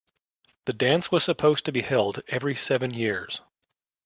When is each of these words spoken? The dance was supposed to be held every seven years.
The 0.65 0.73
dance 0.73 1.11
was 1.11 1.23
supposed 1.23 1.63
to 1.65 1.71
be 1.71 1.83
held 1.83 2.23
every 2.27 2.55
seven 2.55 2.91
years. 2.91 3.41